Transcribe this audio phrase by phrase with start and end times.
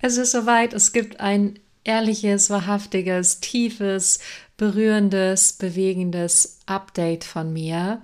[0.00, 4.20] Es ist soweit, es gibt ein ehrliches, wahrhaftiges, tiefes,
[4.56, 8.00] berührendes, bewegendes Update von mir,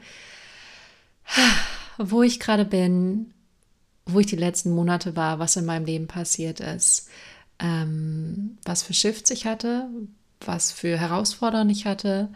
[1.96, 3.32] wo ich gerade bin,
[4.06, 7.08] wo ich die letzten Monate war, was in meinem Leben passiert ist,
[7.60, 9.88] ähm, was für Shifts ich hatte,
[10.40, 12.28] was für Herausforderungen ich hatte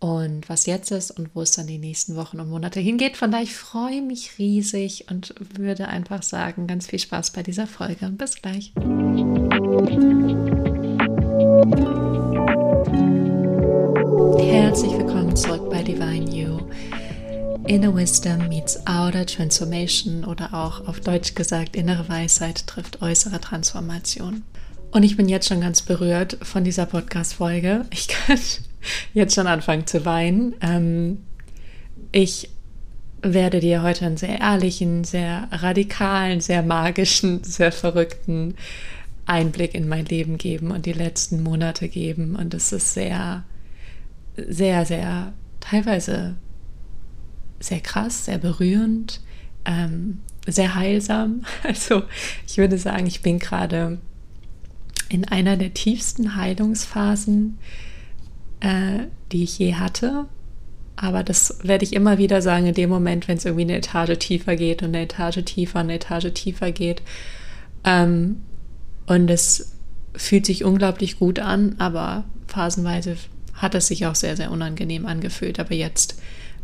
[0.00, 3.16] und was jetzt ist und wo es dann die nächsten Wochen und Monate hingeht.
[3.16, 7.66] Von daher, ich freue mich riesig und würde einfach sagen, ganz viel Spaß bei dieser
[7.66, 8.72] Folge und bis gleich.
[14.38, 16.58] Herzlich willkommen zurück bei Divine You.
[17.66, 24.42] Inner Wisdom meets Outer Transformation oder auch auf Deutsch gesagt, innere Weisheit trifft äußere Transformation.
[24.90, 27.84] Und ich bin jetzt schon ganz berührt von dieser Podcast-Folge.
[27.90, 28.38] Ich kann
[29.14, 30.54] jetzt schon anfangen zu weinen.
[30.60, 31.18] Ähm,
[32.12, 32.50] ich
[33.22, 38.54] werde dir heute einen sehr ehrlichen, sehr radikalen, sehr magischen, sehr verrückten
[39.26, 42.36] Einblick in mein Leben geben und die letzten Monate geben.
[42.36, 43.44] Und es ist sehr,
[44.36, 46.36] sehr, sehr, teilweise
[47.60, 49.20] sehr krass, sehr berührend,
[49.64, 51.44] ähm, sehr heilsam.
[51.62, 52.04] Also
[52.46, 53.98] ich würde sagen, ich bin gerade
[55.08, 57.58] in einer der tiefsten Heilungsphasen,
[58.60, 60.26] äh, die ich je hatte.
[60.96, 64.18] Aber das werde ich immer wieder sagen, in dem Moment, wenn es irgendwie eine Etage
[64.18, 67.02] tiefer geht und eine Etage tiefer, eine Etage tiefer geht.
[67.84, 68.42] Ähm,
[69.06, 69.76] und es
[70.14, 73.16] fühlt sich unglaublich gut an, aber phasenweise
[73.54, 75.60] hat es sich auch sehr, sehr unangenehm angefühlt.
[75.60, 76.20] Aber jetzt,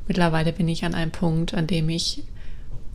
[0.08, 2.24] mittlerweile bin ich an einem Punkt, an dem ich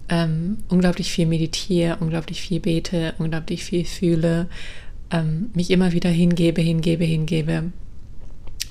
[0.10, 4.48] ähm, unglaublich viel meditiere, unglaublich viel bete, unglaublich viel fühle,
[5.10, 7.72] ähm, mich immer wieder hingebe, hingebe, hingebe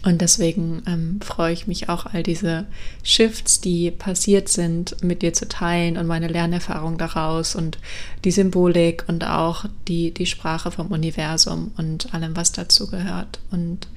[0.03, 2.67] und deswegen ähm, freue ich mich auch, all diese
[3.03, 7.79] Shifts, die passiert sind, mit dir zu teilen und meine Lernerfahrung daraus und
[8.25, 13.41] die Symbolik und auch die, die Sprache vom Universum und allem, was dazu gehört.
[13.51, 13.89] Und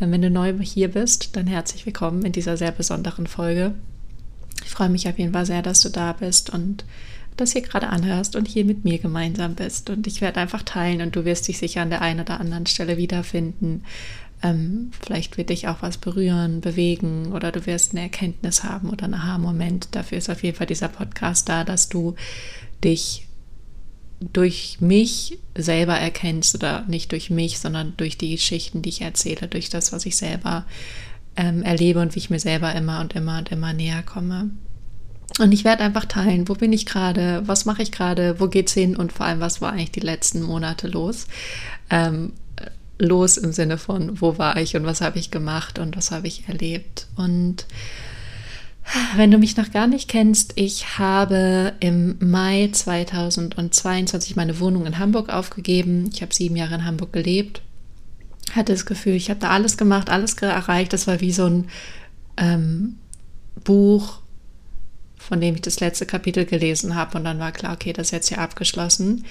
[0.00, 3.74] äh, wenn du neu hier bist, dann herzlich willkommen in dieser sehr besonderen Folge.
[4.64, 6.84] Ich freue mich auf jeden Fall sehr, dass du da bist und
[7.36, 9.90] das hier gerade anhörst und hier mit mir gemeinsam bist.
[9.90, 12.66] Und ich werde einfach teilen und du wirst dich sicher an der einen oder anderen
[12.66, 13.82] Stelle wiederfinden
[14.44, 19.06] ähm, vielleicht wird dich auch was berühren, bewegen oder du wirst eine Erkenntnis haben oder
[19.06, 19.88] einen Aha-Moment.
[19.92, 22.14] Dafür ist auf jeden Fall dieser Podcast da, dass du
[22.84, 23.26] dich
[24.20, 29.48] durch mich selber erkennst oder nicht durch mich, sondern durch die Geschichten, die ich erzähle,
[29.48, 30.66] durch das, was ich selber
[31.36, 34.50] ähm, erlebe und wie ich mir selber immer und immer und immer näher komme.
[35.40, 38.74] Und ich werde einfach teilen, wo bin ich gerade, was mache ich gerade, wo geht's
[38.74, 41.26] hin und vor allem, was war eigentlich die letzten Monate los.
[41.88, 42.34] Ähm,
[42.98, 46.26] los im Sinne von, wo war ich und was habe ich gemacht und was habe
[46.26, 47.06] ich erlebt.
[47.16, 47.66] Und
[49.16, 54.98] wenn du mich noch gar nicht kennst, ich habe im Mai 2022 meine Wohnung in
[54.98, 56.10] Hamburg aufgegeben.
[56.12, 57.62] Ich habe sieben Jahre in Hamburg gelebt.
[58.52, 60.92] Hatte das Gefühl, ich habe da alles gemacht, alles erreicht.
[60.92, 61.68] Das war wie so ein
[62.36, 62.98] ähm,
[63.64, 64.20] Buch,
[65.16, 67.16] von dem ich das letzte Kapitel gelesen habe.
[67.16, 69.24] Und dann war klar, okay, das ist jetzt hier abgeschlossen.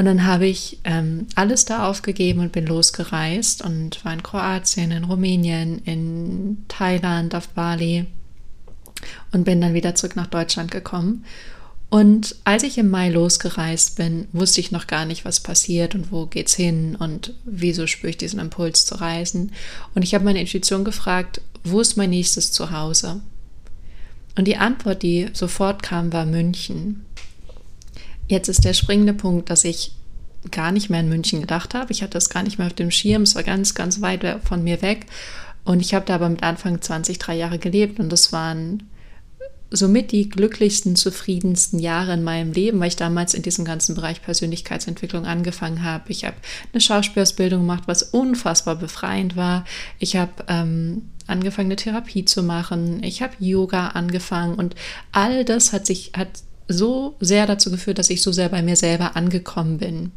[0.00, 4.92] Und dann habe ich ähm, alles da aufgegeben und bin losgereist und war in Kroatien,
[4.92, 8.06] in Rumänien, in Thailand, auf Bali
[9.32, 11.26] und bin dann wieder zurück nach Deutschland gekommen.
[11.90, 16.10] Und als ich im Mai losgereist bin, wusste ich noch gar nicht, was passiert und
[16.10, 19.52] wo geht's hin und wieso spüre ich diesen Impuls zu reisen.
[19.94, 23.20] Und ich habe meine Intuition gefragt, wo ist mein nächstes Zuhause?
[24.34, 27.04] Und die Antwort, die sofort kam, war München.
[28.30, 29.90] Jetzt ist der springende Punkt, dass ich
[30.52, 31.90] gar nicht mehr in München gedacht habe.
[31.90, 33.22] Ich hatte das gar nicht mehr auf dem Schirm.
[33.22, 35.06] Es war ganz, ganz weit von mir weg.
[35.64, 38.84] Und ich habe da aber mit Anfang 20 drei Jahre gelebt und das waren
[39.72, 44.22] somit die glücklichsten, zufriedensten Jahre in meinem Leben, weil ich damals in diesem ganzen Bereich
[44.22, 46.04] Persönlichkeitsentwicklung angefangen habe.
[46.12, 46.36] Ich habe
[46.72, 49.64] eine Schauspielausbildung gemacht, was unfassbar befreiend war.
[49.98, 53.02] Ich habe ähm, angefangen, eine Therapie zu machen.
[53.02, 54.76] Ich habe Yoga angefangen und
[55.10, 56.28] all das hat sich, hat
[56.72, 60.12] so sehr dazu geführt, dass ich so sehr bei mir selber angekommen bin.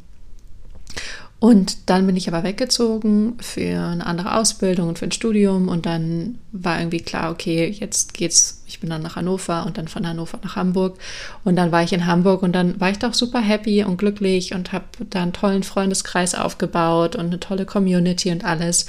[1.44, 5.86] Und dann bin ich aber weggezogen für eine andere Ausbildung und für ein Studium und
[5.86, 10.08] dann war irgendwie klar, okay, jetzt geht's, ich bin dann nach Hannover und dann von
[10.08, 10.98] Hannover nach Hamburg
[11.44, 14.54] und dann war ich in Hamburg und dann war ich doch super happy und glücklich
[14.54, 18.86] und habe da einen tollen Freundeskreis aufgebaut und eine tolle Community und alles.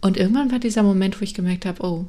[0.00, 2.06] Und irgendwann war dieser Moment, wo ich gemerkt habe, oh,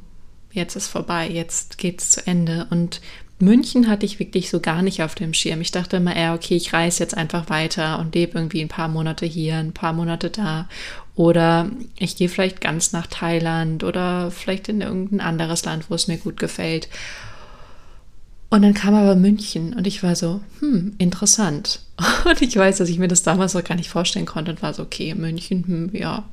[0.50, 3.02] jetzt ist vorbei, jetzt geht's zu Ende und
[3.38, 5.60] München hatte ich wirklich so gar nicht auf dem Schirm.
[5.60, 8.88] Ich dachte immer eher, okay, ich reise jetzt einfach weiter und lebe irgendwie ein paar
[8.88, 10.68] Monate hier, ein paar Monate da.
[11.16, 16.08] Oder ich gehe vielleicht ganz nach Thailand oder vielleicht in irgendein anderes Land, wo es
[16.08, 16.88] mir gut gefällt.
[18.48, 21.80] Und dann kam aber München und ich war so, hm, interessant.
[22.24, 24.74] Und ich weiß, dass ich mir das damals noch gar nicht vorstellen konnte und war
[24.74, 26.24] so, okay, München, hm, ja.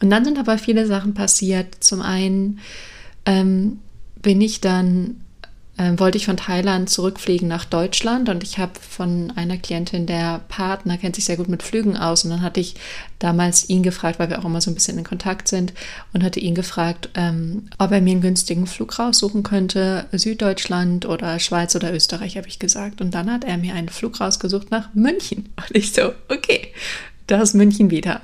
[0.00, 1.76] Und dann sind aber viele Sachen passiert.
[1.80, 2.58] Zum einen
[3.26, 3.80] ähm,
[4.22, 5.20] bin ich dann
[5.76, 10.40] äh, wollte ich von Thailand zurückfliegen nach Deutschland und ich habe von einer Klientin, der
[10.48, 12.76] Partner kennt sich sehr gut mit Flügen aus und dann hatte ich
[13.18, 15.72] damals ihn gefragt, weil wir auch immer so ein bisschen in Kontakt sind
[16.12, 21.38] und hatte ihn gefragt, ähm, ob er mir einen günstigen Flug raussuchen könnte, Süddeutschland oder
[21.38, 23.00] Schweiz oder Österreich, habe ich gesagt.
[23.00, 26.68] Und dann hat er mir einen Flug rausgesucht nach München und ich so, okay,
[27.26, 28.20] da ist München wieder.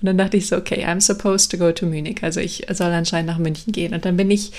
[0.00, 2.22] Und dann dachte ich so, okay, I'm supposed to go to Munich.
[2.22, 3.94] Also ich soll anscheinend nach München gehen.
[3.94, 4.52] Und dann bin ich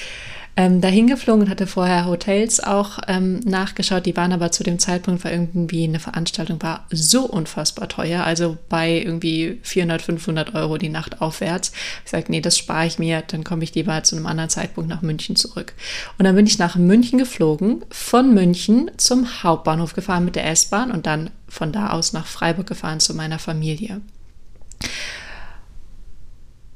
[0.58, 4.06] ähm, dahin geflogen und hatte vorher Hotels auch ähm, nachgeschaut.
[4.06, 8.24] Die waren aber zu dem Zeitpunkt, weil irgendwie eine Veranstaltung war, so unfassbar teuer.
[8.24, 11.74] Also bei irgendwie 400, 500 Euro die Nacht aufwärts.
[12.06, 13.22] Ich sagte, nee, das spare ich mir.
[13.28, 15.74] Dann komme ich lieber zu einem anderen Zeitpunkt nach München zurück.
[16.18, 20.92] Und dann bin ich nach München geflogen, von München zum Hauptbahnhof gefahren mit der S-Bahn
[20.92, 24.00] und dann von da aus nach Freiburg gefahren zu meiner Familie.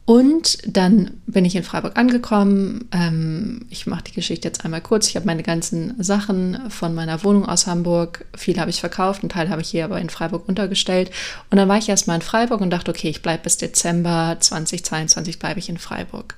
[0.10, 2.90] Und dann bin ich in Freiburg angekommen.
[2.92, 5.08] Ähm, ich mache die Geschichte jetzt einmal kurz.
[5.08, 9.30] Ich habe meine ganzen Sachen von meiner Wohnung aus Hamburg, viel habe ich verkauft, einen
[9.30, 11.12] Teil habe ich hier aber in Freiburg untergestellt.
[11.52, 15.38] Und dann war ich erstmal in Freiburg und dachte, okay, ich bleibe bis Dezember 2022
[15.38, 16.34] bleibe ich in Freiburg.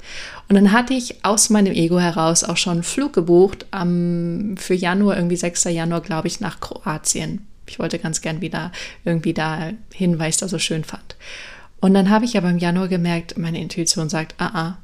[0.49, 4.73] Und dann hatte ich aus meinem Ego heraus auch schon einen Flug gebucht ähm, für
[4.73, 5.63] Januar, irgendwie 6.
[5.63, 7.47] Januar, glaube ich, nach Kroatien.
[7.67, 8.73] Ich wollte ganz gern wieder
[9.05, 11.15] irgendwie da hin, weil ich es da so schön fand.
[11.81, 14.77] Und dann habe ich aber im Januar gemerkt, meine Intuition sagt, ah, ah,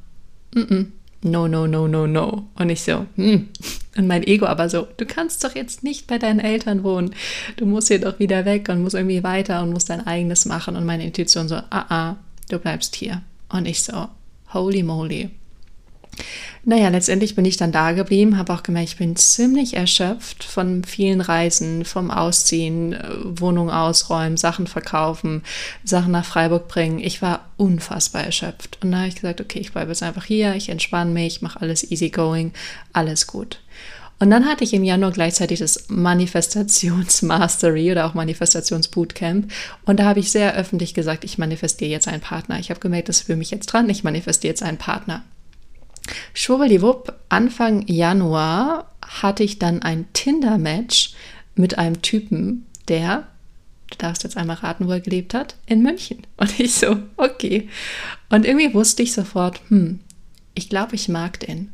[0.56, 0.92] mm, mm,
[1.22, 2.48] no, no, no, no, no.
[2.56, 3.50] Und ich so, hm.
[3.96, 7.16] Und mein Ego aber so, du kannst doch jetzt nicht bei deinen Eltern wohnen.
[7.56, 10.76] Du musst hier doch wieder weg und musst irgendwie weiter und musst dein eigenes machen.
[10.76, 12.16] Und meine Intuition so, ah, ah,
[12.50, 13.22] du bleibst hier.
[13.50, 14.08] Und ich so,
[14.54, 15.30] holy moly.
[16.64, 20.84] Naja, letztendlich bin ich dann da geblieben, habe auch gemerkt, ich bin ziemlich erschöpft von
[20.84, 25.44] vielen Reisen, vom Ausziehen, äh, Wohnung ausräumen, Sachen verkaufen,
[25.84, 27.00] Sachen nach Freiburg bringen.
[27.00, 28.80] Ich war unfassbar erschöpft.
[28.84, 31.62] Und da habe ich gesagt, okay, ich bleibe jetzt einfach hier, ich entspanne mich, mache
[31.62, 32.52] alles easy going,
[32.92, 33.60] alles gut.
[34.20, 39.52] Und dann hatte ich im Januar gleichzeitig das Manifestationsmastery oder auch Manifestationsbootcamp.
[39.86, 42.60] Und da habe ich sehr öffentlich gesagt, ich manifestiere jetzt einen Partner.
[42.60, 45.24] Ich habe gemerkt, das ist für mich jetzt dran, ich manifestiere jetzt einen Partner.
[46.34, 51.14] Schwubbeliwupp, Anfang Januar hatte ich dann ein Tinder-Match
[51.56, 53.28] mit einem Typen, der,
[53.90, 56.20] du darfst jetzt einmal raten, wo er gelebt hat, in München.
[56.38, 57.70] Und ich so, okay.
[58.30, 60.00] Und irgendwie wusste ich sofort, hm,
[60.54, 61.72] ich glaube, ich mag den.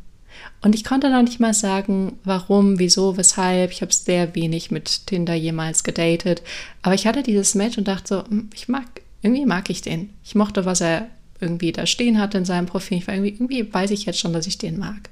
[0.61, 3.71] Und ich konnte noch nicht mal sagen, warum, wieso, weshalb.
[3.71, 6.41] Ich habe sehr wenig mit Tinder jemals gedatet.
[6.81, 8.85] Aber ich hatte dieses Match und dachte so, hm, ich mag,
[9.21, 10.11] irgendwie mag ich den.
[10.23, 11.09] Ich mochte, was er
[11.43, 12.97] irgendwie da stehen hatte in seinem Profil.
[12.97, 15.09] Ich war irgendwie, irgendwie weiß ich jetzt schon, dass ich den mag.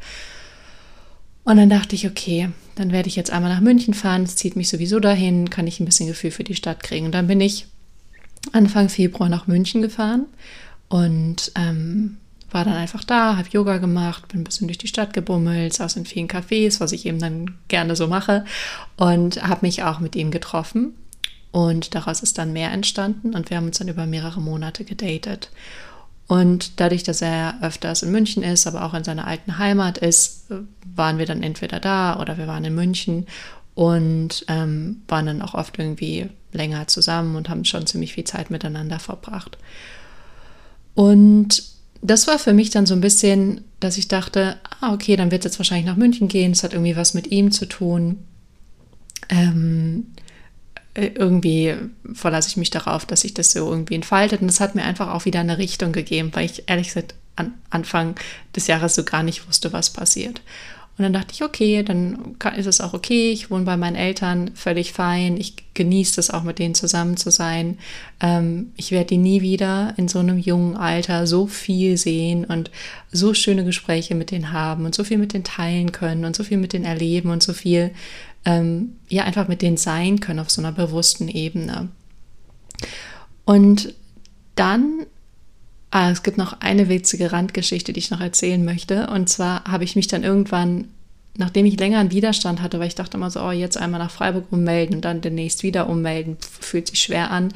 [1.44, 4.24] Und dann dachte ich, okay, dann werde ich jetzt einmal nach München fahren.
[4.24, 7.08] Es zieht mich sowieso dahin, kann ich ein bisschen Gefühl für die Stadt kriegen.
[7.08, 7.66] Und dann bin ich
[8.52, 10.26] Anfang Februar nach München gefahren
[10.90, 12.18] und ähm,
[12.52, 15.96] war dann einfach da, habe Yoga gemacht, bin ein bisschen durch die Stadt gebummelt, saß
[15.96, 18.46] in vielen Cafés, was ich eben dann gerne so mache
[18.98, 20.94] und habe mich auch mit ihm getroffen.
[21.52, 25.50] Und daraus ist dann mehr entstanden und wir haben uns dann über mehrere Monate gedatet.
[26.32, 30.46] Und dadurch, dass er öfters in München ist, aber auch in seiner alten Heimat ist,
[30.96, 33.26] waren wir dann entweder da oder wir waren in München
[33.76, 38.50] und ähm, waren dann auch oft irgendwie länger zusammen und haben schon ziemlich viel Zeit
[38.50, 39.58] miteinander verbracht.
[40.96, 41.64] Und
[42.02, 45.44] das war für mich dann so ein bisschen, dass ich dachte, ah, okay, dann wird
[45.44, 48.20] es jetzt wahrscheinlich nach München gehen, es hat irgendwie was mit ihm zu tun.
[49.28, 50.21] Ähm, äh,
[50.96, 51.76] irgendwie
[52.14, 54.42] verlasse ich mich darauf, dass sich das so irgendwie entfaltet.
[54.42, 57.54] Und das hat mir einfach auch wieder eine Richtung gegeben, weil ich ehrlich gesagt an
[57.70, 58.16] Anfang
[58.56, 60.42] des Jahres so gar nicht wusste, was passiert.
[60.98, 63.32] Und dann dachte ich, okay, dann ist es auch okay.
[63.32, 65.38] Ich wohne bei meinen Eltern, völlig fein.
[65.38, 67.80] Ich genieße es auch, mit denen zusammen zu sein.
[68.20, 72.70] Ähm, ich werde die nie wieder in so einem jungen Alter so viel sehen und
[73.12, 76.44] so schöne Gespräche mit denen haben und so viel mit denen teilen können und so
[76.44, 77.92] viel mit denen erleben und so viel
[78.46, 81.90] ähm, ja einfach mit denen sein können auf so einer bewussten Ebene.
[83.46, 83.94] Und
[84.56, 85.06] dann,
[85.92, 89.08] ah, es gibt noch eine witzige Randgeschichte, die ich noch erzählen möchte.
[89.08, 90.88] Und zwar habe ich mich dann irgendwann,
[91.38, 94.12] nachdem ich länger einen Widerstand hatte, weil ich dachte immer so, oh, jetzt einmal nach
[94.12, 97.54] Freiburg ummelden und dann demnächst wieder ummelden, fühlt sich schwer an,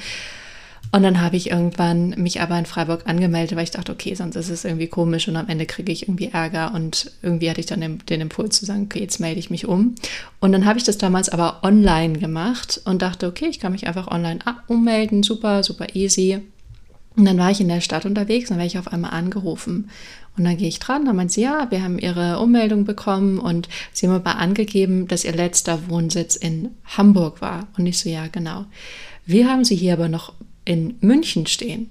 [0.92, 4.36] und dann habe ich irgendwann mich aber in Freiburg angemeldet, weil ich dachte, okay, sonst
[4.36, 6.74] ist es irgendwie komisch und am Ende kriege ich irgendwie Ärger.
[6.74, 9.68] Und irgendwie hatte ich dann den, den Impuls zu sagen, okay, jetzt melde ich mich
[9.68, 9.96] um.
[10.40, 13.88] Und dann habe ich das damals aber online gemacht und dachte, okay, ich kann mich
[13.88, 16.42] einfach online ummelden, super, super easy.
[17.18, 19.90] Und dann war ich in der Stadt unterwegs, dann werde ich auf einmal angerufen.
[20.38, 23.70] Und dann gehe ich dran, dann meint sie, ja, wir haben ihre Ummeldung bekommen und
[23.94, 27.68] sie haben aber angegeben, dass ihr letzter Wohnsitz in Hamburg war.
[27.78, 28.66] Und ich so, ja, genau.
[29.26, 30.34] Wir haben sie hier aber noch
[30.66, 31.90] in München stehen.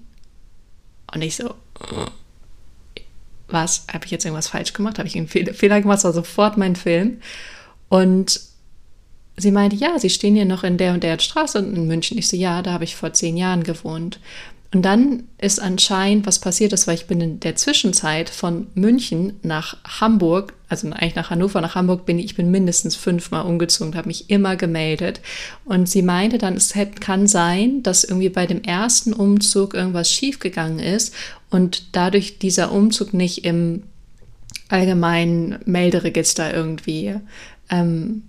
[1.12, 1.54] Und ich so,
[3.48, 3.86] was?
[3.92, 4.98] Habe ich jetzt irgendwas falsch gemacht?
[4.98, 5.98] Habe ich einen Fehler gemacht?
[5.98, 7.20] Das war sofort mein Film.
[7.88, 8.40] Und
[9.36, 12.18] sie meinte, ja, sie stehen hier noch in der und der Straße in München.
[12.18, 14.20] Ich so, ja, da habe ich vor zehn Jahren gewohnt.
[14.74, 19.34] Und dann ist anscheinend was passiert ist, weil ich bin in der Zwischenzeit von München
[19.44, 23.94] nach Hamburg, also eigentlich nach Hannover, nach Hamburg bin ich, ich bin mindestens fünfmal umgezogen,
[23.94, 25.20] habe mich immer gemeldet.
[25.64, 30.80] Und sie meinte dann, es kann sein, dass irgendwie bei dem ersten Umzug irgendwas schiefgegangen
[30.80, 31.14] ist
[31.50, 33.84] und dadurch dieser Umzug nicht im
[34.70, 37.14] allgemeinen Melderegister irgendwie
[37.70, 38.24] ähm,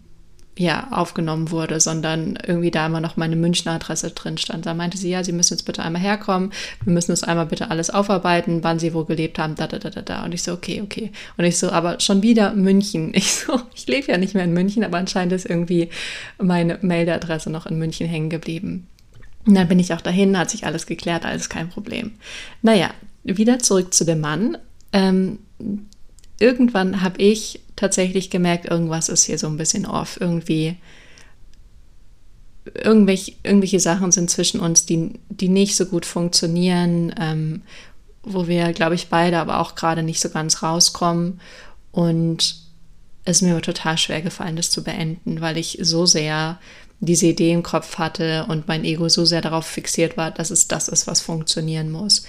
[0.57, 4.65] ja, aufgenommen wurde, sondern irgendwie da immer noch meine Münchner Adresse drin stand.
[4.65, 6.51] Da meinte sie, ja, Sie müssen jetzt bitte einmal herkommen,
[6.83, 9.89] wir müssen das einmal bitte alles aufarbeiten, wann Sie wo gelebt haben, da, da, da,
[9.89, 10.23] da, da.
[10.23, 11.11] Und ich so, okay, okay.
[11.37, 13.13] Und ich so, aber schon wieder München.
[13.25, 15.89] Ich so, ich lebe ja nicht mehr in München, aber anscheinend ist irgendwie
[16.37, 18.87] meine Meldeadresse noch in München hängen geblieben.
[19.47, 22.11] Und dann bin ich auch dahin, hat sich alles geklärt, alles kein Problem.
[22.61, 22.91] Naja,
[23.23, 24.57] wieder zurück zu dem Mann.
[24.93, 25.39] Ähm,
[26.39, 30.19] irgendwann habe ich tatsächlich gemerkt, irgendwas ist hier so ein bisschen off.
[30.19, 30.77] Irgendwie,
[32.73, 37.61] irgendwelche, irgendwelche Sachen sind zwischen uns, die, die nicht so gut funktionieren, ähm,
[38.23, 41.39] wo wir, glaube ich, beide aber auch gerade nicht so ganz rauskommen.
[41.91, 42.55] Und
[43.23, 46.59] es mir total schwer gefallen, das zu beenden, weil ich so sehr
[46.99, 50.67] diese Idee im Kopf hatte und mein Ego so sehr darauf fixiert war, dass es
[50.67, 52.25] das ist, was funktionieren muss.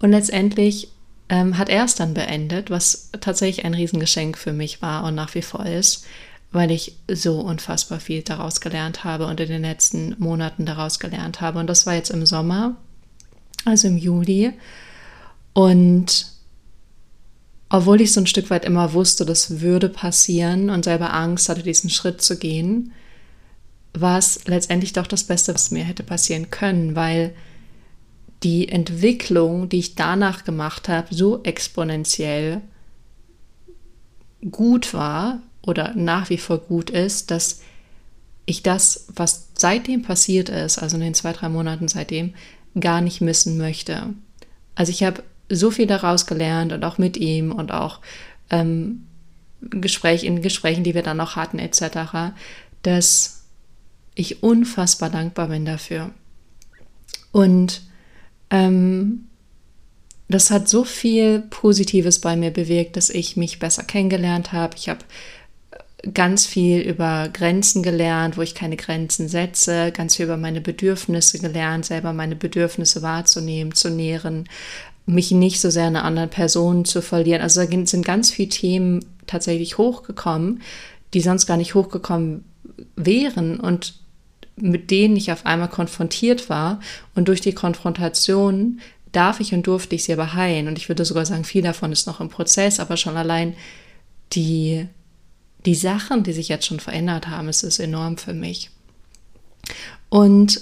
[0.00, 0.88] Und letztendlich
[1.30, 5.32] ähm, hat er es dann beendet, was tatsächlich ein Riesengeschenk für mich war und nach
[5.36, 6.04] wie vor ist,
[6.50, 11.40] weil ich so unfassbar viel daraus gelernt habe und in den letzten Monaten daraus gelernt
[11.40, 11.60] habe.
[11.60, 12.74] Und das war jetzt im Sommer,
[13.64, 14.52] also im Juli.
[15.52, 16.26] Und
[17.68, 21.62] obwohl ich so ein Stück weit immer wusste, das würde passieren und selber Angst hatte,
[21.62, 22.90] diesen Schritt zu gehen,
[23.92, 27.34] war es letztendlich doch das Beste, was mir hätte passieren können, weil
[28.42, 32.62] die Entwicklung, die ich danach gemacht habe, so exponentiell
[34.50, 37.60] gut war oder nach wie vor gut ist, dass
[38.46, 42.34] ich das, was seitdem passiert ist, also in den zwei, drei Monaten seitdem,
[42.78, 44.14] gar nicht missen möchte.
[44.74, 48.00] Also ich habe so viel daraus gelernt und auch mit ihm und auch
[48.48, 49.06] ähm,
[49.60, 52.32] Gespräch, in Gesprächen, die wir dann noch hatten, etc.,
[52.82, 53.44] dass
[54.14, 56.10] ich unfassbar dankbar bin dafür.
[57.32, 57.82] Und
[58.50, 59.26] ähm,
[60.28, 64.76] das hat so viel Positives bei mir bewirkt, dass ich mich besser kennengelernt habe.
[64.76, 65.00] Ich habe
[66.14, 71.38] ganz viel über Grenzen gelernt, wo ich keine Grenzen setze, ganz viel über meine Bedürfnisse
[71.38, 74.48] gelernt, selber meine Bedürfnisse wahrzunehmen, zu nähren,
[75.04, 77.42] mich nicht so sehr an anderen Personen zu verlieren.
[77.42, 80.62] Also da sind ganz viele Themen tatsächlich hochgekommen,
[81.12, 82.44] die sonst gar nicht hochgekommen
[82.96, 83.99] wären und
[84.60, 86.80] mit denen ich auf einmal konfrontiert war.
[87.14, 88.80] Und durch die Konfrontation
[89.12, 90.68] darf ich und durfte ich sie aber heilen.
[90.68, 93.54] Und ich würde sogar sagen, viel davon ist noch im Prozess, aber schon allein
[94.32, 94.86] die,
[95.66, 98.70] die Sachen, die sich jetzt schon verändert haben, ist es enorm für mich.
[100.08, 100.60] Und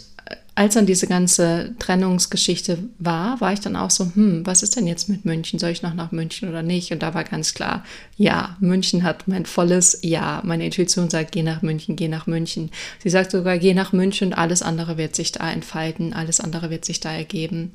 [0.58, 4.88] als dann diese ganze Trennungsgeschichte war, war ich dann auch so, hm, was ist denn
[4.88, 5.60] jetzt mit München?
[5.60, 6.90] Soll ich noch nach München oder nicht?
[6.90, 7.84] Und da war ganz klar,
[8.16, 10.42] ja, München hat mein volles Ja.
[10.44, 12.72] Meine Intuition sagt, geh nach München, geh nach München.
[12.98, 16.70] Sie sagt sogar, geh nach München und alles andere wird sich da entfalten, alles andere
[16.70, 17.70] wird sich da ergeben.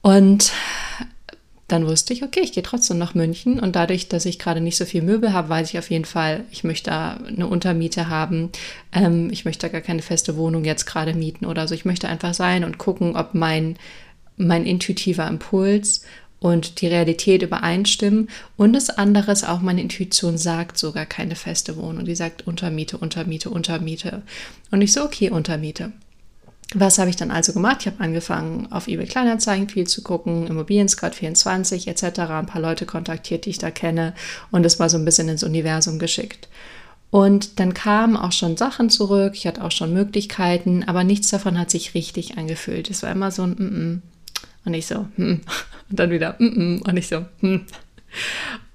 [0.00, 0.52] Und
[1.70, 4.76] dann wusste ich, okay, ich gehe trotzdem nach München und dadurch, dass ich gerade nicht
[4.76, 8.50] so viel Möbel habe, weiß ich auf jeden Fall, ich möchte da eine Untermiete haben.
[8.92, 11.74] Ähm, ich möchte da gar keine feste Wohnung jetzt gerade mieten oder so.
[11.74, 13.76] Ich möchte einfach sein und gucken, ob mein,
[14.36, 16.04] mein intuitiver Impuls
[16.40, 18.30] und die Realität übereinstimmen.
[18.56, 22.04] Und das andere ist auch, meine Intuition sagt sogar keine feste Wohnung.
[22.04, 24.22] Die sagt Untermiete, Untermiete, Untermiete.
[24.72, 25.92] Und ich so, okay, Untermiete.
[26.74, 27.78] Was habe ich dann also gemacht?
[27.80, 32.60] Ich habe angefangen, auf eBay Kleinanzeigen viel zu gucken, Immobilien Scout 24 etc., ein paar
[32.60, 34.14] Leute kontaktiert, die ich da kenne
[34.52, 36.48] und es mal so ein bisschen ins Universum geschickt.
[37.10, 41.58] Und dann kamen auch schon Sachen zurück, ich hatte auch schon Möglichkeiten, aber nichts davon
[41.58, 42.88] hat sich richtig angefühlt.
[42.88, 44.00] Es war immer so ein mm -mm.
[44.66, 45.40] und ich so mm.
[45.90, 47.66] und dann wieder mm und ich so mm.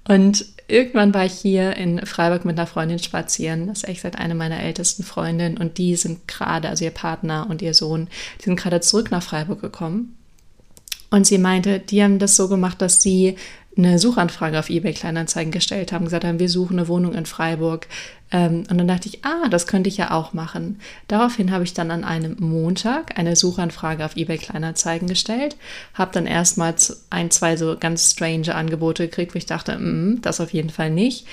[0.06, 3.66] Und irgendwann war ich hier in Freiburg mit einer Freundin spazieren.
[3.66, 5.58] Das ist echt seit eine meiner ältesten Freundinnen.
[5.58, 8.08] Und die sind gerade, also ihr Partner und ihr Sohn,
[8.40, 10.16] die sind gerade zurück nach Freiburg gekommen.
[11.10, 13.36] Und sie meinte, die haben das so gemacht, dass sie
[13.76, 17.88] eine Suchanfrage auf eBay Kleinanzeigen gestellt haben, gesagt haben, wir suchen eine Wohnung in Freiburg.
[18.30, 20.80] Ähm, und dann dachte ich, ah, das könnte ich ja auch machen.
[21.08, 25.56] Daraufhin habe ich dann an einem Montag eine Suchanfrage auf eBay Kleinanzeigen gestellt,
[25.92, 30.40] habe dann erstmals ein, zwei so ganz strange Angebote gekriegt, wo ich dachte, mm, das
[30.40, 31.26] auf jeden Fall nicht.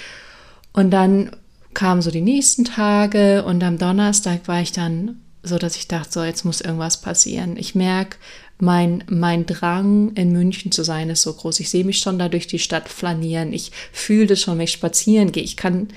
[0.73, 1.31] Und dann
[1.73, 6.11] kamen so die nächsten Tage und am Donnerstag war ich dann so, dass ich dachte,
[6.11, 7.57] so jetzt muss irgendwas passieren.
[7.57, 8.17] Ich merke,
[8.59, 11.59] mein, mein Drang, in München zu sein, ist so groß.
[11.59, 13.53] Ich sehe mich schon da durch die Stadt flanieren.
[13.53, 15.43] Ich fühle das schon, wenn ich spazieren gehe.
[15.43, 15.89] Ich kann,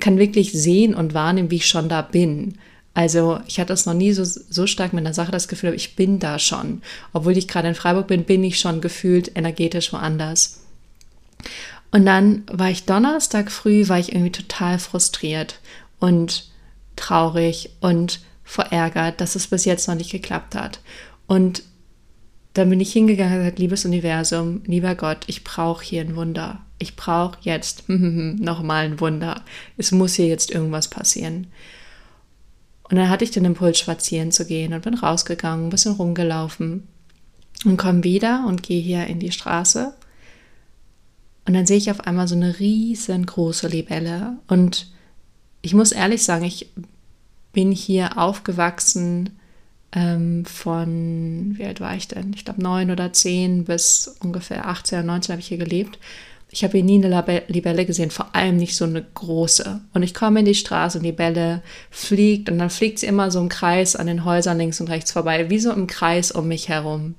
[0.00, 2.58] kann wirklich sehen und wahrnehmen, wie ich schon da bin.
[2.94, 5.96] Also ich hatte das noch nie so, so stark mit einer Sache das Gefühl, ich
[5.96, 6.80] bin da schon.
[7.12, 10.60] Obwohl ich gerade in Freiburg bin, bin ich schon gefühlt energetisch woanders.
[11.90, 15.60] Und dann war ich Donnerstag früh, war ich irgendwie total frustriert
[15.98, 16.48] und
[16.96, 20.80] traurig und verärgert, dass es bis jetzt noch nicht geklappt hat.
[21.26, 21.62] Und
[22.54, 26.60] dann bin ich hingegangen und gesagt, liebes Universum, lieber Gott, ich brauche hier ein Wunder.
[26.78, 29.42] Ich brauche jetzt nochmal ein Wunder.
[29.76, 31.48] Es muss hier jetzt irgendwas passieren.
[32.90, 36.86] Und dann hatte ich den Impuls, spazieren zu gehen und bin rausgegangen, ein bisschen rumgelaufen
[37.64, 39.94] und komme wieder und gehe hier in die Straße.
[41.46, 44.36] Und dann sehe ich auf einmal so eine riesengroße Libelle.
[44.46, 44.92] Und
[45.62, 46.70] ich muss ehrlich sagen, ich
[47.52, 49.30] bin hier aufgewachsen
[49.94, 52.32] ähm, von, wie alt war ich denn?
[52.34, 55.98] Ich glaube neun oder zehn bis ungefähr 18 oder 19 habe ich hier gelebt.
[56.50, 59.80] Ich habe hier nie eine Libelle gesehen, vor allem nicht so eine große.
[59.92, 63.30] Und ich komme in die Straße und die Bälle fliegt und dann fliegt sie immer
[63.30, 66.46] so im Kreis an den Häusern links und rechts vorbei, wie so im Kreis um
[66.46, 67.16] mich herum.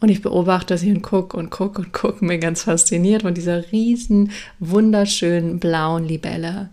[0.00, 3.70] Und ich beobachte sie und gucke und gucke und gucke, mir ganz fasziniert von dieser
[3.72, 6.70] riesen, wunderschönen blauen Libelle.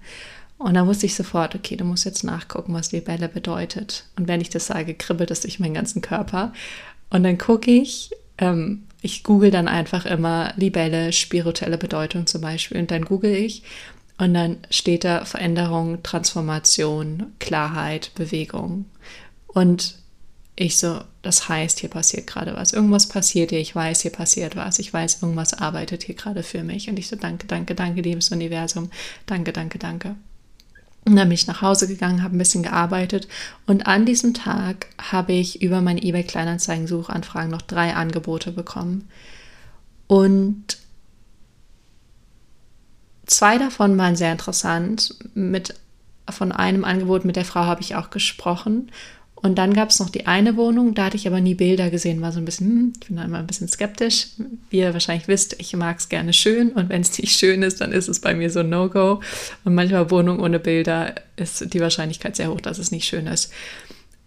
[0.63, 4.05] Und da wusste ich sofort, okay, du musst jetzt nachgucken, was Libelle bedeutet.
[4.15, 6.53] Und wenn ich das sage, kribbelt es durch meinen ganzen Körper.
[7.09, 12.79] Und dann gucke ich, ähm, ich google dann einfach immer Libelle, spirituelle Bedeutung zum Beispiel.
[12.79, 13.63] Und dann google ich
[14.17, 18.85] und dann steht da Veränderung, Transformation, Klarheit, Bewegung.
[19.47, 19.95] Und
[20.55, 22.73] ich so, das heißt, hier passiert gerade was.
[22.73, 23.59] Irgendwas passiert hier.
[23.59, 24.79] Ich weiß, hier passiert was.
[24.79, 26.89] Ich weiß, irgendwas arbeitet hier gerade für mich.
[26.89, 28.91] Und ich so, danke, danke, danke, liebes Universum.
[29.25, 30.15] Danke, danke, danke.
[31.05, 33.27] Und dann bin ich nach Hause gegangen, habe ein bisschen gearbeitet
[33.65, 39.09] und an diesem Tag habe ich über meine eBay Kleinanzeigen Suchanfragen noch drei Angebote bekommen.
[40.07, 40.77] Und
[43.25, 45.15] zwei davon waren sehr interessant.
[45.33, 45.75] Mit,
[46.29, 48.89] von einem Angebot mit der Frau habe ich auch gesprochen
[49.43, 52.21] und dann gab es noch die eine Wohnung, da hatte ich aber nie Bilder gesehen,
[52.21, 54.27] war so ein bisschen, hm, ich bin da immer ein bisschen skeptisch.
[54.69, 57.81] Wie ihr wahrscheinlich wisst, ich mag es gerne schön und wenn es nicht schön ist,
[57.81, 59.19] dann ist es bei mir so ein No-Go.
[59.65, 63.51] Und manchmal Wohnung ohne Bilder ist die Wahrscheinlichkeit sehr hoch, dass es nicht schön ist.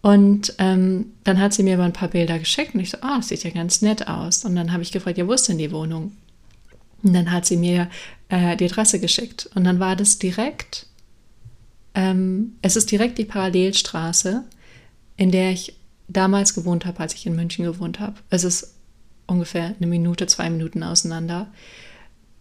[0.02, 3.14] Und ähm, dann hat sie mir aber ein paar Bilder geschickt und ich so, ah,
[3.14, 4.44] oh, das sieht ja ganz nett aus.
[4.44, 6.12] Und dann habe ich gefragt, ja, wo ist denn die Wohnung?
[7.02, 7.88] Und dann hat sie mir
[8.28, 9.48] äh, die Adresse geschickt.
[9.54, 10.84] Und dann war das direkt,
[11.94, 14.44] ähm, es ist direkt die Parallelstraße
[15.16, 15.76] in der ich
[16.08, 18.14] damals gewohnt habe, als ich in München gewohnt habe.
[18.30, 18.74] Es ist
[19.26, 21.48] ungefähr eine Minute, zwei Minuten auseinander.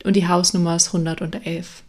[0.03, 1.83] Und die Hausnummer ist 111.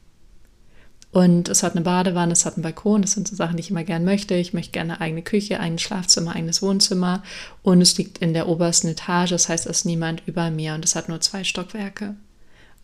[1.12, 3.70] Und es hat eine Badewanne, es hat einen Balkon, das sind so Sachen, die ich
[3.70, 4.34] immer gern möchte.
[4.34, 7.22] Ich möchte gerne eine eigene Küche, ein Schlafzimmer, eigenes Wohnzimmer.
[7.62, 10.84] Und es liegt in der obersten Etage, das heißt, es ist niemand über mir und
[10.84, 12.16] es hat nur zwei Stockwerke.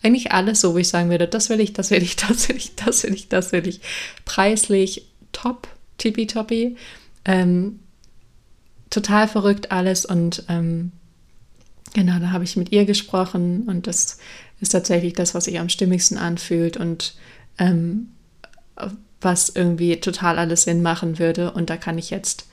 [0.03, 2.57] Eigentlich alles so, wo ich sagen würde, das will ich, das will ich, das will
[2.57, 3.81] ich, das will ich, das will ich.
[4.25, 6.77] Preislich top, tippitoppi.
[7.25, 7.81] Ähm,
[8.93, 10.93] total verrückt alles und ähm,
[11.95, 14.19] genau, da habe ich mit ihr gesprochen und das
[14.61, 17.15] ist tatsächlich das, was sich am stimmigsten anfühlt und
[17.59, 18.09] ähm,
[19.21, 21.53] was irgendwie total alles Sinn machen würde.
[21.53, 22.47] Und da kann ich jetzt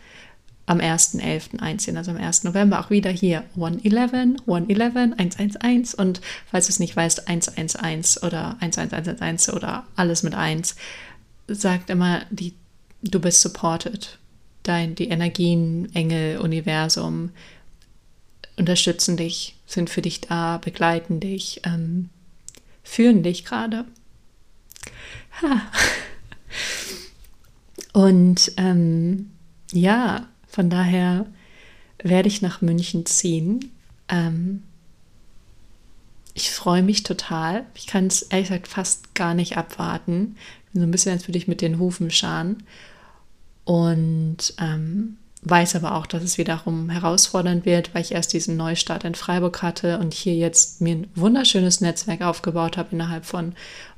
[0.66, 1.60] am 1.11.
[1.60, 2.44] einziehen, also am 1.
[2.44, 8.56] November auch wieder hier 111, 111, 111 und falls du es nicht weißt, 111 oder
[8.60, 10.76] 11111 oder alles mit 1,
[11.48, 12.54] sagt immer, die,
[13.02, 14.19] du bist supported
[14.70, 17.32] dein, die Energien, Engel, Universum
[18.56, 22.10] unterstützen dich, sind für dich da, begleiten dich, ähm,
[22.84, 23.86] führen dich gerade.
[27.94, 29.32] Und ähm,
[29.72, 31.26] ja, von daher
[32.04, 33.72] werde ich nach München ziehen.
[34.08, 34.64] Ähm,
[36.34, 37.66] ich freue mich total.
[37.74, 40.38] Ich kann es ehrlich gesagt fast gar nicht abwarten.
[40.74, 42.64] So ein bisschen, als würde ich mit den Hufen scharen
[43.70, 49.04] und ähm, weiß aber auch, dass es wiederum herausfordernd wird, weil ich erst diesen Neustart
[49.04, 53.54] in Freiburg hatte und hier jetzt mir ein wunderschönes Netzwerk aufgebaut habe innerhalb von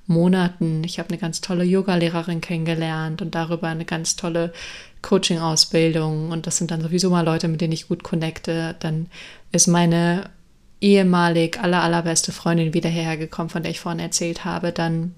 [0.07, 0.83] Monaten.
[0.83, 4.51] Ich habe eine ganz tolle Yoga-Lehrerin kennengelernt und darüber eine ganz tolle
[5.03, 8.75] Coaching-Ausbildung und das sind dann sowieso mal Leute, mit denen ich gut connecte.
[8.79, 9.07] Dann
[9.53, 10.29] ist meine
[10.81, 14.73] ehemalig aller, allerbeste Freundin wieder hierher gekommen, von der ich vorhin erzählt habe.
[14.73, 15.15] Dann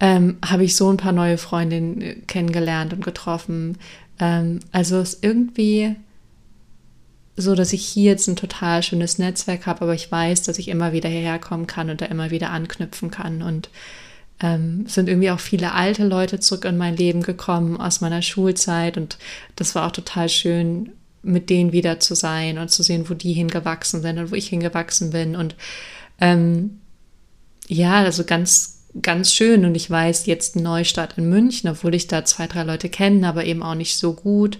[0.00, 3.78] ähm, habe ich so ein paar neue Freundinnen äh, kennengelernt und getroffen.
[4.18, 5.96] Ähm, also es ist irgendwie
[7.36, 10.68] so, dass ich hier jetzt ein total schönes Netzwerk habe, aber ich weiß, dass ich
[10.68, 13.42] immer wieder hierher kommen kann und da immer wieder anknüpfen kann.
[13.42, 13.70] Und
[14.40, 18.96] ähm, sind irgendwie auch viele alte Leute zurück in mein Leben gekommen aus meiner Schulzeit
[18.96, 19.18] und
[19.56, 23.32] das war auch total schön, mit denen wieder zu sein und zu sehen, wo die
[23.32, 25.34] hingewachsen sind und wo ich hingewachsen bin.
[25.34, 25.56] Und
[26.20, 26.78] ähm,
[27.66, 29.64] ja, also ganz, ganz schön.
[29.64, 33.44] Und ich weiß jetzt Neustart in München, obwohl ich da zwei, drei Leute kenne, aber
[33.44, 34.58] eben auch nicht so gut,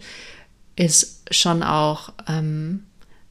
[0.77, 2.85] ist schon auch ähm,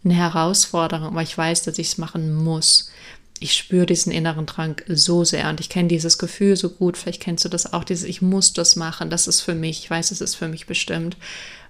[0.03, 1.07] eine Herausforderung.
[1.07, 2.91] Aber ich weiß, dass ich es machen muss
[3.39, 6.97] ich spüre diesen inneren Drang so sehr und ich kenne dieses Gefühl so gut.
[6.97, 9.79] Vielleicht kennst du das auch, dieses Ich muss das machen, das ist für mich.
[9.79, 11.17] Ich weiß, es ist für mich bestimmt.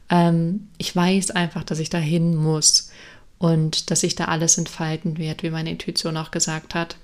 [0.09, 2.89] Ähm, ich weiß einfach, dass ich dahin muss
[3.37, 6.95] und dass sich da alles entfalten wird, wie meine Intuition auch gesagt hat.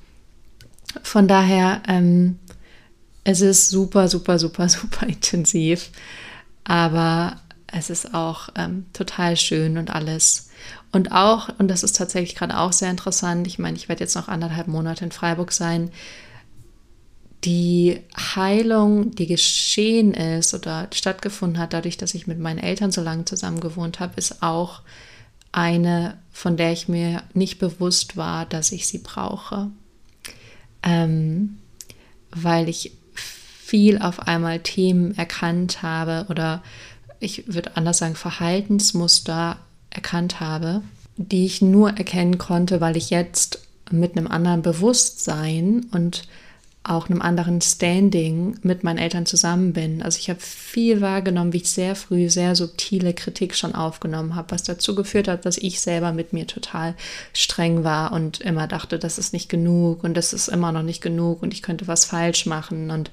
[1.01, 2.39] Von daher, ähm,
[3.23, 5.89] es ist super, super, super, super intensiv,
[6.63, 10.49] aber es ist auch ähm, total schön und alles.
[10.91, 14.15] Und auch, und das ist tatsächlich gerade auch sehr interessant, ich meine, ich werde jetzt
[14.15, 15.89] noch anderthalb Monate in Freiburg sein,
[17.43, 23.01] die Heilung, die geschehen ist oder stattgefunden hat, dadurch, dass ich mit meinen Eltern so
[23.01, 24.81] lange zusammen gewohnt habe, ist auch
[25.51, 29.69] eine, von der ich mir nicht bewusst war, dass ich sie brauche.
[30.83, 31.57] Ähm,
[32.31, 36.61] weil ich viel auf einmal Themen erkannt habe oder
[37.19, 39.57] ich würde anders sagen, Verhaltensmuster
[39.89, 40.81] erkannt habe,
[41.17, 46.27] die ich nur erkennen konnte, weil ich jetzt mit einem anderen Bewusstsein und
[46.85, 50.01] auch einem anderen Standing mit meinen Eltern zusammen bin.
[50.03, 54.51] Also ich habe viel wahrgenommen, wie ich sehr früh sehr subtile Kritik schon aufgenommen habe,
[54.51, 56.95] was dazu geführt hat, dass ich selber mit mir total
[57.31, 61.01] streng war und immer dachte, das ist nicht genug und das ist immer noch nicht
[61.01, 63.11] genug und ich könnte was falsch machen und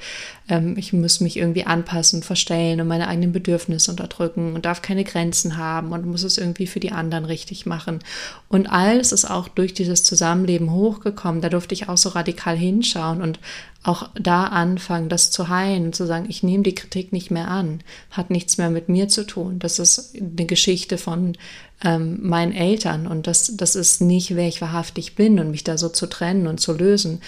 [0.49, 5.05] ähm, ich muss mich irgendwie anpassen, verstellen und meine eigenen Bedürfnisse unterdrücken und darf keine
[5.05, 8.01] Grenzen haben und muss es irgendwie für die anderen richtig machen.
[8.49, 11.41] Und alles ist auch durch dieses Zusammenleben hochgekommen.
[11.41, 13.39] Da durfte ich auch so radikal hinschauen und
[13.83, 17.49] auch da anfangen, das zu heilen und zu sagen, ich nehme die Kritik nicht mehr
[17.49, 19.59] an, hat nichts mehr mit mir zu tun.
[19.59, 21.37] Das ist eine Geschichte von
[21.83, 25.79] ähm, meinen Eltern und das, das ist nicht, wer ich wahrhaftig bin und mich da
[25.79, 27.23] so zu trennen und zu lösen,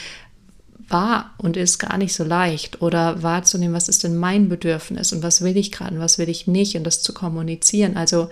[0.88, 5.22] war und ist gar nicht so leicht oder wahrzunehmen, was ist denn mein Bedürfnis und
[5.22, 7.96] was will ich gerade und was will ich nicht und das zu kommunizieren.
[7.96, 8.28] Also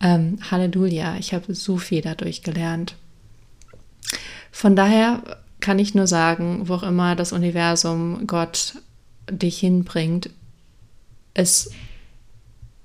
[0.00, 2.96] ähm, Halleluja, ich habe so viel dadurch gelernt.
[4.50, 5.22] Von daher
[5.62, 8.74] kann ich nur sagen, wo auch immer das Universum, Gott
[9.30, 10.28] dich hinbringt,
[11.32, 11.70] es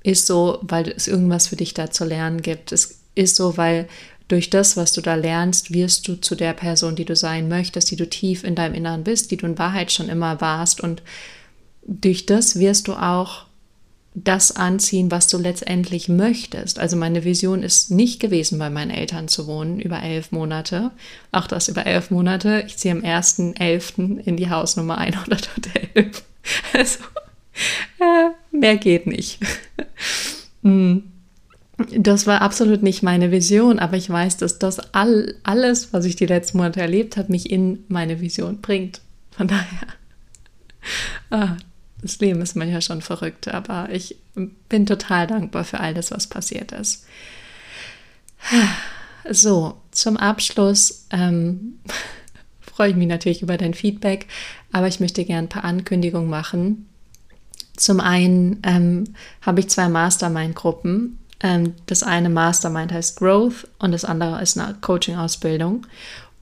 [0.03, 2.71] ist so, weil es irgendwas für dich da zu lernen gibt.
[2.71, 3.89] Es ist so, weil
[4.29, 7.91] durch das, was du da lernst, wirst du zu der Person, die du sein möchtest,
[7.91, 10.79] die du tief in deinem Inneren bist, die du in Wahrheit schon immer warst.
[10.81, 11.01] Und
[11.85, 13.46] durch das wirst du auch
[14.23, 16.79] das anziehen, was du letztendlich möchtest.
[16.79, 20.89] Also meine Vision ist nicht gewesen, bei meinen Eltern zu wohnen über elf Monate.
[21.31, 22.63] Auch das über elf Monate.
[22.65, 24.17] Ich ziehe am 1.11.
[24.21, 26.23] in die Hausnummer 111.
[26.71, 26.99] Also
[27.99, 29.39] äh, mehr geht nicht.
[30.63, 31.03] hm.
[31.97, 36.15] Das war absolut nicht meine Vision, aber ich weiß, dass das all, alles, was ich
[36.15, 39.01] die letzten Monate erlebt habe, mich in meine Vision bringt.
[39.31, 39.87] Von daher,
[41.29, 41.57] ah,
[42.01, 44.17] das Leben ist manchmal schon verrückt, aber ich
[44.69, 47.05] bin total dankbar für all das, was passiert ist.
[49.29, 51.79] So, zum Abschluss ähm,
[52.61, 54.27] freue ich mich natürlich über dein Feedback,
[54.71, 56.87] aber ich möchte gerne ein paar Ankündigungen machen.
[57.75, 64.05] Zum einen ähm, habe ich zwei Mastermind-Gruppen ähm, das eine Mastermind heißt Growth und das
[64.05, 65.85] andere ist eine Coaching-Ausbildung.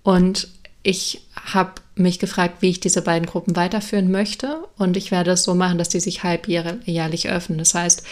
[0.04, 0.48] Und
[0.84, 4.64] ich habe mich gefragt, wie ich diese beiden Gruppen weiterführen möchte.
[4.78, 7.60] Und ich werde es so machen, dass die sich halbjährlich öffnen.
[7.60, 8.04] Das heißt,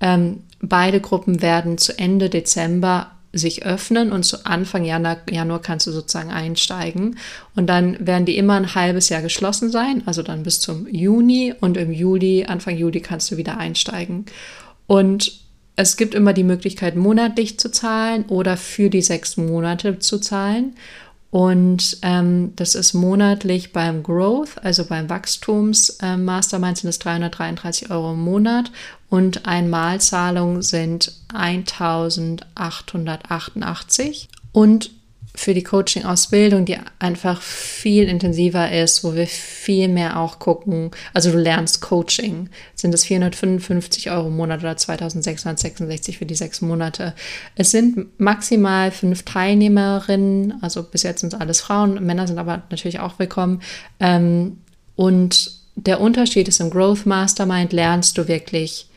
[0.00, 5.86] ähm, beide Gruppen werden zu Ende Dezember sich öffnen und zu Anfang Januar, Januar kannst
[5.86, 7.18] du sozusagen einsteigen.
[7.54, 11.54] Und dann werden die immer ein halbes Jahr geschlossen sein, also dann bis zum Juni
[11.58, 14.26] und im Juli, Anfang Juli kannst du wieder einsteigen.
[14.86, 15.40] Und
[15.76, 20.74] es gibt immer die Möglichkeit, monatlich zu zahlen oder für die sechs Monate zu zahlen.
[21.32, 28.20] Und ähm, das ist monatlich beim Growth, also beim Wachstums-Mastermind sind es 333 Euro im
[28.20, 28.70] Monat
[29.08, 34.28] und Einmalzahlung sind 1888.
[34.52, 34.90] Und
[35.34, 40.90] für die Coaching-Ausbildung, die einfach viel intensiver ist, wo wir viel mehr auch gucken.
[41.14, 42.50] Also du lernst Coaching.
[42.74, 47.14] Sind es 455 Euro im Monat oder 2666 für die sechs Monate?
[47.56, 52.62] Es sind maximal fünf Teilnehmerinnen, also bis jetzt sind es alles Frauen, Männer sind aber
[52.70, 53.62] natürlich auch willkommen.
[54.00, 54.58] Ähm,
[54.96, 58.88] und der Unterschied ist im Growth Mastermind lernst du wirklich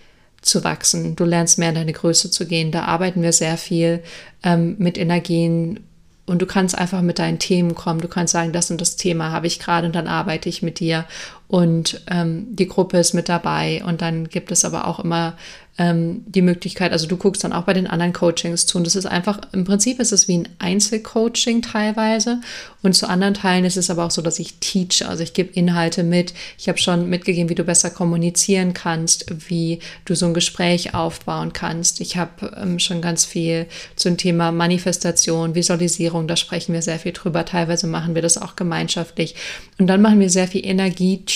[0.41, 1.15] zu wachsen.
[1.15, 2.71] Du lernst mehr in deine Größe zu gehen.
[2.71, 4.03] Da arbeiten wir sehr viel
[4.43, 5.79] ähm, mit Energien,
[6.25, 8.01] und du kannst einfach mit deinen Themen kommen.
[8.01, 10.79] Du kannst sagen, das und das Thema habe ich gerade und dann arbeite ich mit
[10.79, 11.05] dir.
[11.47, 13.83] Und ähm, die Gruppe ist mit dabei.
[13.85, 15.35] Und dann gibt es aber auch immer
[15.77, 18.95] ähm, die Möglichkeit, also du guckst dann auch bei den anderen Coachings zu und das
[18.95, 22.39] ist einfach, im Prinzip ist es wie ein Einzelcoaching teilweise
[22.81, 25.51] und zu anderen Teilen ist es aber auch so, dass ich teache, also ich gebe
[25.51, 30.33] Inhalte mit, ich habe schon mitgegeben, wie du besser kommunizieren kannst, wie du so ein
[30.33, 31.99] Gespräch aufbauen kannst.
[31.99, 33.65] Ich habe ähm, schon ganz viel
[33.97, 38.55] zum Thema Manifestation, Visualisierung, da sprechen wir sehr viel drüber, teilweise machen wir das auch
[38.55, 39.35] gemeinschaftlich
[39.77, 40.65] und dann machen wir sehr viel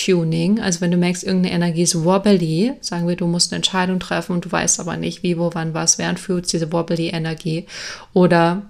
[0.00, 4.00] Energietuning, also wenn du merkst, irgendeine Energie ist wobbly, sagen wir, du musst eine Entscheidung
[4.00, 7.66] treffen, und du weißt aber nicht, wie, wo, wann, was, während fühlst diese wobbly Energie.
[8.12, 8.62] Oder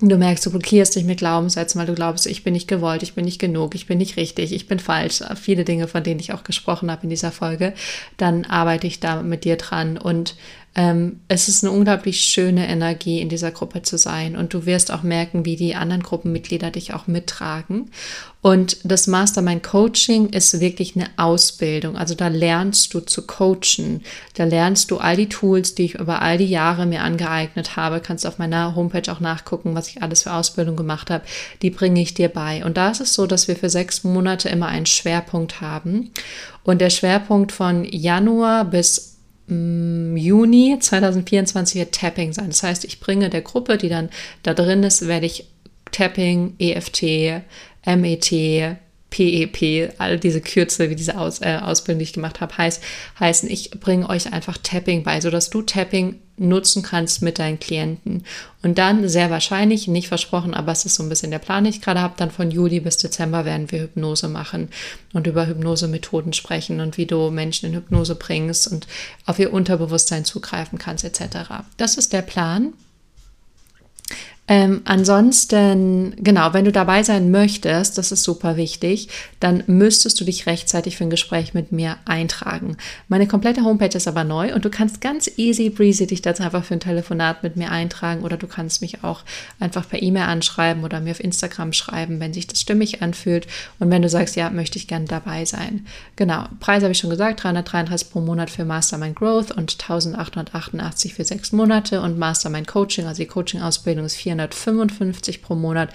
[0.00, 3.14] du merkst, du blockierst dich mit Glaubenssätzen, weil du glaubst, ich bin nicht gewollt, ich
[3.14, 5.22] bin nicht genug, ich bin nicht richtig, ich bin falsch.
[5.40, 7.74] Viele Dinge, von denen ich auch gesprochen habe in dieser Folge,
[8.16, 10.36] dann arbeite ich da mit dir dran und
[10.76, 14.36] ähm, es ist eine unglaublich schöne Energie, in dieser Gruppe zu sein.
[14.36, 17.90] Und du wirst auch merken, wie die anderen Gruppenmitglieder dich auch mittragen.
[18.40, 21.96] Und das Mastermind Coaching ist wirklich eine Ausbildung.
[21.96, 24.02] Also da lernst du zu coachen.
[24.34, 28.00] Da lernst du all die Tools, die ich über all die Jahre mir angeeignet habe.
[28.00, 31.24] Kannst auf meiner Homepage auch nachgucken, was ich alles für Ausbildung gemacht habe.
[31.62, 32.64] Die bringe ich dir bei.
[32.64, 36.12] Und da ist es so, dass wir für sechs Monate immer einen Schwerpunkt haben.
[36.62, 39.09] Und der Schwerpunkt von Januar bis
[39.50, 42.48] Juni 2024 wird Tapping sein.
[42.48, 44.10] Das heißt, ich bringe der Gruppe, die dann
[44.42, 45.46] da drin ist, werde ich
[45.90, 47.42] Tapping, EFT,
[47.84, 48.32] MET,
[49.10, 52.82] PEP, all diese Kürzel, wie diese Aus, äh, Ausbildung, die ich gemacht habe, heißt,
[53.18, 58.24] heißen, ich bringe euch einfach Tapping bei, sodass du Tapping nutzen kannst mit deinen Klienten.
[58.62, 61.72] Und dann sehr wahrscheinlich, nicht versprochen, aber es ist so ein bisschen der Plan, den
[61.72, 64.70] ich gerade habe, dann von Juli bis Dezember werden wir Hypnose machen
[65.12, 68.86] und über Hypnosemethoden sprechen und wie du Menschen in Hypnose bringst und
[69.26, 71.64] auf ihr Unterbewusstsein zugreifen kannst, etc.
[71.76, 72.72] Das ist der Plan.
[74.50, 79.06] Ähm, ansonsten, genau, wenn du dabei sein möchtest, das ist super wichtig,
[79.38, 82.76] dann müsstest du dich rechtzeitig für ein Gespräch mit mir eintragen.
[83.06, 86.64] Meine komplette Homepage ist aber neu und du kannst ganz easy breezy dich dazu einfach
[86.64, 89.22] für ein Telefonat mit mir eintragen oder du kannst mich auch
[89.60, 93.46] einfach per E-Mail anschreiben oder mir auf Instagram schreiben, wenn sich das stimmig anfühlt
[93.78, 95.86] und wenn du sagst, ja, möchte ich gerne dabei sein.
[96.16, 101.24] Genau, Preis habe ich schon gesagt, 333 pro Monat für Mastermind Growth und 1888 für
[101.24, 105.90] sechs Monate und Mastermind Coaching, also die Coaching-Ausbildung ist 400 455 pro Monat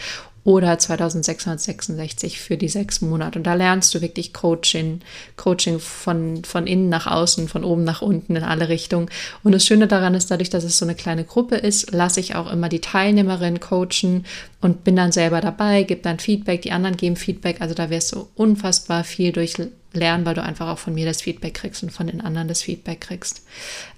[0.46, 3.40] oder 2666 für die sechs Monate.
[3.40, 5.02] Und da lernst du wirklich Coaching,
[5.38, 9.10] Coaching von, von innen nach außen, von oben nach unten in alle Richtungen.
[9.44, 12.36] Und das Schöne daran ist, dadurch, dass es so eine kleine Gruppe ist, lasse ich
[12.36, 14.24] auch immer die Teilnehmerin coachen
[14.62, 17.60] und bin dann selber dabei, gebe dann Feedback, die anderen geben Feedback.
[17.60, 19.56] Also da wirst du unfassbar viel durch
[19.96, 22.62] lernen, weil du einfach auch von mir das Feedback kriegst und von den anderen das
[22.62, 23.44] Feedback kriegst.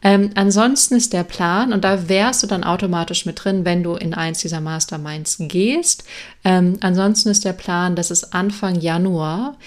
[0.01, 3.95] Ähm, ansonsten ist der Plan, und da wärst du dann automatisch mit drin, wenn du
[3.95, 6.03] in eins dieser Masterminds gehst.
[6.43, 9.57] Ähm, ansonsten ist der Plan, dass es Anfang Januar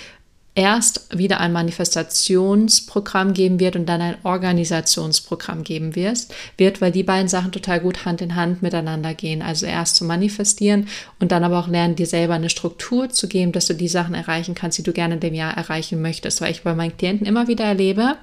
[0.60, 7.02] erst wieder ein Manifestationsprogramm geben wird und dann ein Organisationsprogramm geben wirst, wird, weil die
[7.02, 9.40] beiden Sachen total gut Hand in Hand miteinander gehen.
[9.40, 10.86] Also erst zu manifestieren
[11.18, 14.14] und dann aber auch lernen, dir selber eine Struktur zu geben, dass du die Sachen
[14.14, 16.42] erreichen kannst, die du gerne in dem Jahr erreichen möchtest.
[16.42, 18.16] Weil ich bei meinen Klienten immer wieder erlebe,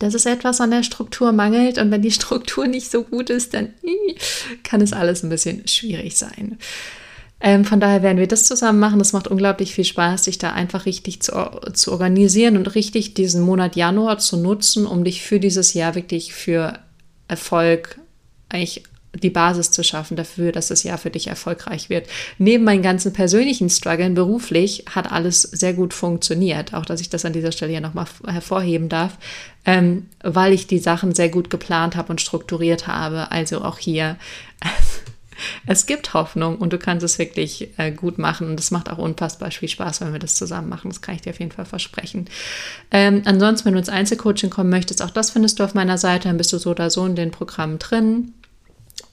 [0.00, 3.54] dass es etwas an der Struktur mangelt und wenn die Struktur nicht so gut ist,
[3.54, 3.72] dann
[4.64, 6.58] kann es alles ein bisschen schwierig sein.
[7.46, 8.98] Ähm, von daher werden wir das zusammen machen.
[8.98, 11.32] Das macht unglaublich viel Spaß, sich da einfach richtig zu,
[11.74, 16.32] zu organisieren und richtig diesen Monat Januar zu nutzen, um dich für dieses Jahr wirklich
[16.32, 16.78] für
[17.28, 17.98] Erfolg
[18.48, 22.08] eigentlich die Basis zu schaffen dafür, dass das Jahr für dich erfolgreich wird.
[22.38, 26.72] Neben meinen ganzen persönlichen Struggeln beruflich hat alles sehr gut funktioniert.
[26.72, 29.18] Auch, dass ich das an dieser Stelle ja nochmal hervorheben darf,
[29.66, 33.30] ähm, weil ich die Sachen sehr gut geplant habe und strukturiert habe.
[33.30, 34.16] Also auch hier
[35.66, 38.48] es gibt Hoffnung und du kannst es wirklich äh, gut machen.
[38.48, 40.90] Und es macht auch unfassbar viel Spaß, wenn wir das zusammen machen.
[40.90, 42.26] Das kann ich dir auf jeden Fall versprechen.
[42.90, 46.28] Ähm, ansonsten, wenn du ins Einzelcoaching kommen möchtest, auch das findest du auf meiner Seite.
[46.28, 48.32] Dann bist du so oder so in den Programmen drin.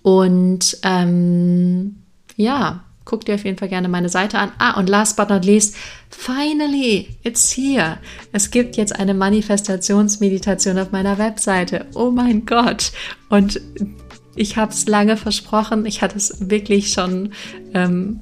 [0.01, 1.97] Und ähm,
[2.35, 4.51] ja, guck dir auf jeden Fall gerne meine Seite an.
[4.57, 5.75] Ah, und last but not least,
[6.09, 7.97] finally, it's here.
[8.31, 11.87] Es gibt jetzt eine Manifestationsmeditation auf meiner Webseite.
[11.93, 12.91] Oh mein Gott.
[13.29, 13.59] Und
[14.35, 15.85] ich habe es lange versprochen.
[15.85, 17.33] Ich hatte es wirklich schon
[17.73, 18.19] ähm,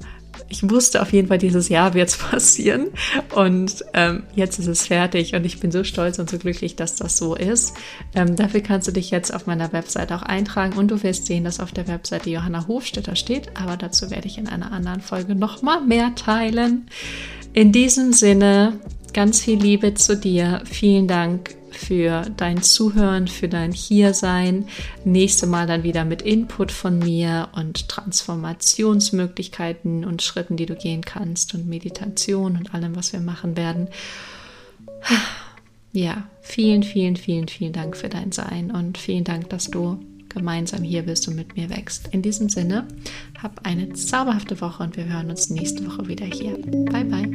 [0.50, 2.88] ich wusste auf jeden Fall, dieses Jahr wird es passieren.
[3.34, 6.96] Und ähm, jetzt ist es fertig und ich bin so stolz und so glücklich, dass
[6.96, 7.74] das so ist.
[8.14, 11.44] Ähm, dafür kannst du dich jetzt auf meiner Webseite auch eintragen und du wirst sehen,
[11.44, 13.56] dass auf der Webseite Johanna Hofstetter steht.
[13.56, 16.88] Aber dazu werde ich in einer anderen Folge nochmal mehr teilen.
[17.52, 18.78] In diesem Sinne,
[19.12, 20.62] ganz viel Liebe zu dir.
[20.64, 24.66] Vielen Dank für dein Zuhören, für dein Hiersein.
[25.04, 31.00] Nächste Mal dann wieder mit Input von mir und Transformationsmöglichkeiten und Schritten, die du gehen
[31.00, 33.88] kannst und Meditation und allem, was wir machen werden.
[35.92, 40.84] Ja, vielen, vielen, vielen, vielen Dank für dein Sein und vielen Dank, dass du gemeinsam
[40.84, 42.08] hier bist und mit mir wächst.
[42.12, 42.86] In diesem Sinne,
[43.42, 46.56] hab eine zauberhafte Woche und wir hören uns nächste Woche wieder hier.
[46.92, 47.28] Bye, bye.